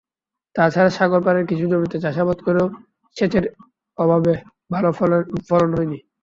[0.55, 2.67] তাছাড়া সাগরপাড়ের কিছু জমিতে চাষাবাদ করেও
[3.15, 3.45] সেচের
[3.97, 4.33] অভাবে
[4.73, 4.89] ভালো
[5.47, 5.99] ফলন হয়নি।